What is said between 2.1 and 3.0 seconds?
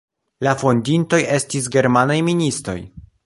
ministoj.